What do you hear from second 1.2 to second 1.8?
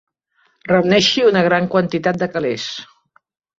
una gran